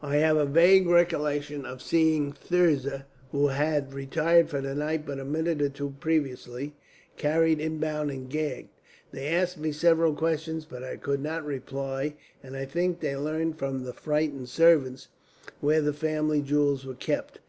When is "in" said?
7.60-7.76